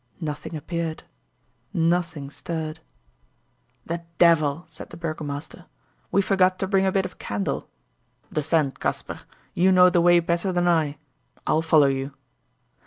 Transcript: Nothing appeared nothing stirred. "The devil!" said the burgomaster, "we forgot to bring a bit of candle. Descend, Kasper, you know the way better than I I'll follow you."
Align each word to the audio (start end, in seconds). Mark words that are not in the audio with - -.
Nothing 0.19 0.55
appeared 0.55 1.03
nothing 1.75 2.31
stirred. 2.31 2.79
"The 3.85 4.03
devil!" 4.17 4.63
said 4.65 4.89
the 4.89 4.97
burgomaster, 4.97 5.67
"we 6.11 6.23
forgot 6.23 6.57
to 6.57 6.67
bring 6.67 6.87
a 6.87 6.91
bit 6.91 7.05
of 7.05 7.19
candle. 7.19 7.69
Descend, 8.33 8.79
Kasper, 8.79 9.19
you 9.53 9.71
know 9.71 9.91
the 9.91 10.01
way 10.01 10.19
better 10.19 10.51
than 10.51 10.67
I 10.67 10.97
I'll 11.45 11.61
follow 11.61 11.85
you." 11.85 12.13